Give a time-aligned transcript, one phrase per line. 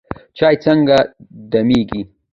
[0.37, 0.97] چای څنګه
[1.51, 2.01] دمیږي؟